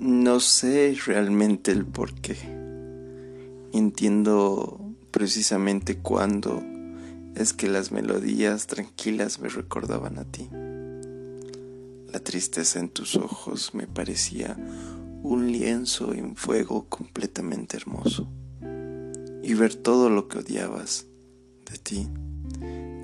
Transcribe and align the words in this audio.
No 0.00 0.40
sé 0.40 0.96
realmente 1.04 1.72
el 1.72 1.84
por 1.84 2.14
qué. 2.22 2.34
Entiendo 3.74 4.80
precisamente 5.10 5.98
cuándo 5.98 6.62
es 7.34 7.52
que 7.52 7.68
las 7.68 7.92
melodías 7.92 8.66
tranquilas 8.66 9.40
me 9.40 9.50
recordaban 9.50 10.18
a 10.18 10.24
ti. 10.24 10.48
La 12.10 12.18
tristeza 12.20 12.80
en 12.80 12.88
tus 12.88 13.14
ojos 13.14 13.74
me 13.74 13.86
parecía 13.86 14.56
un 15.22 15.52
lienzo 15.52 16.14
en 16.14 16.34
fuego 16.34 16.86
completamente 16.88 17.76
hermoso. 17.76 18.26
Y 19.42 19.52
ver 19.52 19.74
todo 19.74 20.08
lo 20.08 20.28
que 20.28 20.38
odiabas 20.38 21.04
de 21.70 21.76
ti 21.76 22.08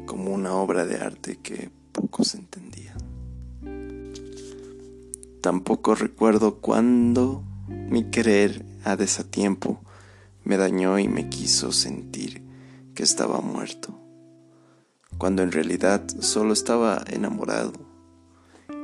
como 0.07 0.33
una 0.33 0.55
obra 0.55 0.87
de 0.87 0.97
arte 0.97 1.37
que 1.43 1.71
pocos 1.93 2.35
entendían. 2.35 3.06
Tampoco 5.47 5.95
recuerdo 5.95 6.57
cuándo 6.57 7.45
mi 7.69 8.11
querer 8.11 8.67
a 8.83 8.97
desatiempo 8.97 9.81
me 10.43 10.57
dañó 10.57 10.99
y 10.99 11.07
me 11.07 11.29
quiso 11.29 11.71
sentir 11.71 12.43
que 12.97 13.05
estaba 13.05 13.41
muerto, 13.41 13.97
cuando 15.19 15.45
en 15.45 15.53
realidad 15.53 16.03
solo 16.19 16.53
estaba 16.53 17.01
enamorado 17.09 17.75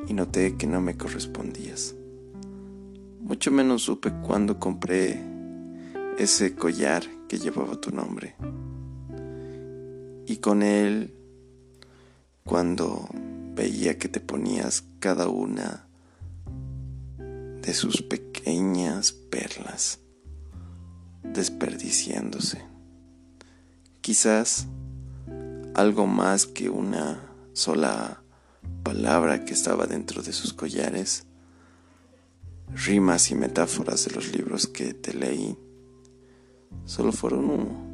y 0.06 0.12
noté 0.12 0.56
que 0.56 0.69
no 0.69 0.80
me 0.80 0.97
correspondías. 0.97 1.97
Mucho 3.20 3.51
menos 3.51 3.83
supe 3.83 4.12
cuándo 4.23 4.61
compré 4.61 5.20
ese 6.17 6.55
collar 6.55 7.03
que 7.27 7.41
llevaba 7.41 7.81
tu 7.81 7.91
nombre. 7.91 8.37
Y 10.27 10.37
con 10.37 10.62
él, 10.62 11.12
cuando 12.44 13.09
veía 13.56 13.98
que 13.98 14.06
te 14.09 14.20
ponías 14.20 14.84
cada 15.00 15.27
una 15.27 15.89
de 17.63 17.75
sus 17.75 18.03
pequeñas 18.03 19.13
perlas 19.13 20.01
desperdiciándose. 21.23 22.63
Quizás 24.01 24.67
algo 25.75 26.07
más 26.07 26.47
que 26.47 26.69
una 26.69 27.21
sola 27.53 28.23
palabra 28.83 29.45
que 29.45 29.55
estaba 29.55 29.87
dentro 29.87 30.23
de 30.23 30.33
sus 30.33 30.53
collares, 30.53 31.25
rimas 32.75 33.31
y 33.31 33.35
metáforas 33.35 34.05
de 34.07 34.15
los 34.15 34.35
libros 34.35 34.67
que 34.67 34.93
te 34.93 35.15
leí, 35.15 35.57
solo 36.85 37.13
fueron 37.13 37.51
uno. 37.51 37.93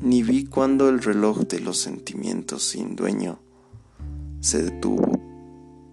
Ni 0.00 0.24
vi 0.24 0.46
cuando 0.46 0.88
el 0.88 1.00
reloj 1.00 1.46
de 1.46 1.60
los 1.60 1.78
sentimientos 1.78 2.64
sin 2.64 2.96
dueño 2.96 3.38
se 4.40 4.64
detuvo, 4.64 5.31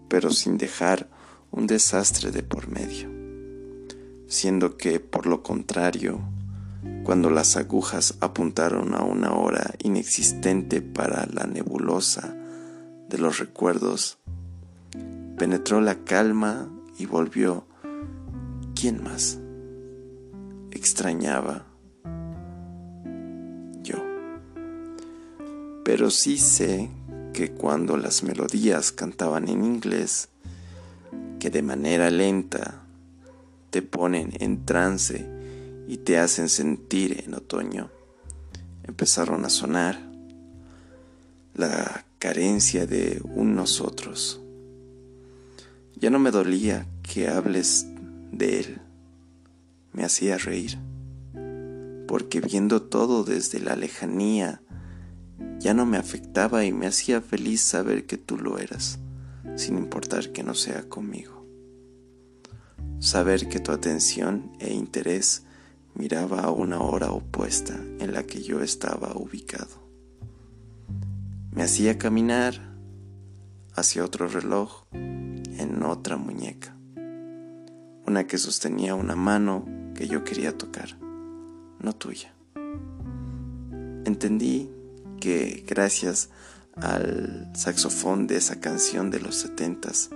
pero 0.09 0.31
sin 0.31 0.57
dejar 0.57 1.07
un 1.52 1.67
desastre 1.67 2.31
de 2.31 2.43
por 2.43 2.67
medio, 2.67 3.09
siendo 4.27 4.75
que, 4.75 4.99
por 4.99 5.25
lo 5.25 5.41
contrario, 5.43 6.19
cuando 7.03 7.29
las 7.29 7.55
agujas 7.55 8.15
apuntaron 8.19 8.93
a 8.93 9.03
una 9.03 9.33
hora 9.33 9.73
inexistente 9.80 10.81
para 10.81 11.25
la 11.25 11.45
nebulosa 11.45 12.35
de 13.07 13.17
los 13.17 13.39
recuerdos, 13.39 14.19
penetró 15.37 15.81
la 15.81 16.03
calma 16.03 16.69
y 16.97 17.05
volvió. 17.05 17.65
¿Quién 18.75 19.03
más? 19.03 19.39
Extrañaba 20.71 21.65
yo. 23.81 23.97
Pero 25.83 26.11
sí 26.11 26.37
sé 26.37 26.89
que 27.40 27.52
cuando 27.52 27.95
las 27.95 28.22
melodías 28.22 28.92
cantaban 28.92 29.48
en 29.48 29.64
inglés, 29.64 30.27
que 31.39 31.50
de 31.50 31.61
manera 31.61 32.10
lenta 32.10 32.83
te 33.70 33.82
ponen 33.82 34.33
en 34.42 34.66
trance 34.66 35.26
y 35.88 35.99
te 35.99 36.17
hacen 36.17 36.49
sentir 36.49 37.23
en 37.26 37.33
otoño. 37.36 37.92
Empezaron 38.83 39.45
a 39.45 39.49
sonar 39.49 40.02
la 41.54 42.04
carencia 42.20 42.86
de 42.86 43.22
un 43.23 43.55
nosotros. 43.55 44.42
Ya 45.95 46.10
no 46.10 46.20
me 46.20 46.32
dolía 46.32 46.88
que 47.04 47.30
hables 47.30 47.88
de 48.33 48.60
él, 48.60 48.82
me 49.94 50.04
hacía 50.04 50.38
reír, 50.38 50.78
porque 52.05 52.42
viendo 52.42 52.82
todo 52.82 53.23
desde 53.23 53.61
la 53.61 53.78
lejanía, 53.78 54.61
ya 55.59 55.73
no 55.73 55.86
me 55.86 55.97
afectaba 55.97 56.64
y 56.64 56.71
me 56.71 56.87
hacía 56.87 57.21
feliz 57.21 57.61
saber 57.61 58.05
que 58.05 58.17
tú 58.17 58.37
lo 58.37 58.58
eras, 58.58 58.99
sin 59.55 59.77
importar 59.77 60.31
que 60.31 60.42
no 60.42 60.55
sea 60.55 60.87
conmigo. 60.87 61.45
Saber 62.99 63.49
que 63.49 63.59
tu 63.59 63.71
atención 63.71 64.53
e 64.59 64.73
interés 64.73 65.43
miraba 65.95 66.42
a 66.42 66.52
una 66.52 66.80
hora 66.80 67.11
opuesta 67.11 67.75
en 67.99 68.14
la 68.14 68.23
que 68.23 68.42
yo 68.42 68.61
estaba 68.61 69.17
ubicado. 69.17 69.89
Me 71.52 71.64
hacía 71.64 71.98
caminar 71.98 72.77
hacia 73.75 74.05
otro 74.05 74.27
reloj 74.27 74.86
en 74.93 75.83
otra 75.83 76.15
muñeca, 76.15 76.75
una 78.05 78.27
que 78.27 78.37
sostenía 78.37 78.95
una 78.95 79.15
mano 79.15 79.65
que 79.93 80.08
yo 80.08 80.23
quería 80.23 80.58
tocar, 80.58 80.98
no 81.80 81.93
tuya. 81.93 82.33
Entendí 84.05 84.69
que 85.19 85.63
gracias 85.67 86.30
al 86.75 87.52
saxofón 87.55 88.27
de 88.27 88.37
esa 88.37 88.59
canción 88.59 89.11
de 89.11 89.19
los 89.19 89.35
setentas, 89.35 90.09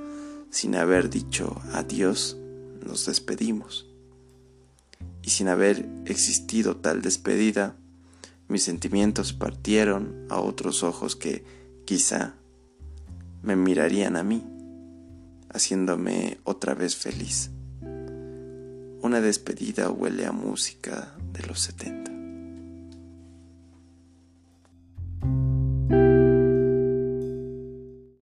sin 0.49 0.75
haber 0.75 1.09
dicho 1.09 1.61
adiós, 1.73 2.37
nos 2.85 3.05
despedimos 3.05 3.87
y 5.21 5.29
sin 5.29 5.47
haber 5.47 5.87
existido 6.05 6.77
tal 6.77 7.01
despedida, 7.01 7.75
mis 8.47 8.63
sentimientos 8.63 9.33
partieron 9.33 10.25
a 10.29 10.39
otros 10.39 10.83
ojos 10.83 11.15
que 11.15 11.43
quizá 11.85 12.35
me 13.41 13.55
mirarían 13.55 14.15
a 14.15 14.23
mí, 14.23 14.45
haciéndome 15.49 16.39
otra 16.43 16.73
vez 16.73 16.95
feliz. 16.95 17.51
Una 19.01 19.21
despedida 19.21 19.89
huele 19.89 20.25
a 20.25 20.31
música 20.31 21.15
de 21.33 21.45
los 21.47 21.61
setenta. 21.61 22.02